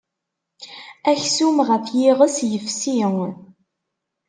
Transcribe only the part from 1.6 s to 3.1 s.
ɣef yiɣes yefsi.